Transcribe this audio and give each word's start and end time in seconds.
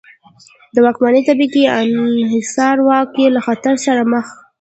د 0.73 0.75
واکمنې 0.85 1.21
طبقې 1.29 1.63
انحصاري 1.79 2.81
واک 2.87 3.09
یې 3.21 3.27
له 3.35 3.41
خطر 3.47 3.75
سره 3.85 4.01
مخ 4.11 4.27
کاوه. 4.29 4.39